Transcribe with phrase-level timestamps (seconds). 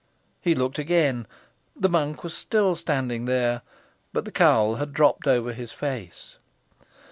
[0.41, 1.27] He looked again.
[1.75, 3.61] The monk was still standing there,
[4.13, 6.37] but the cowl had dropped over his face.